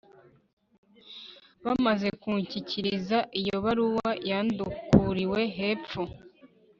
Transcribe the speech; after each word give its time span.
bamaze 1.65 2.07
kunshyikiriza 2.21 3.17
iyo 3.39 3.55
baruwa 3.63 4.09
yandukuriwe 4.29 5.41
hepfo 5.57 6.01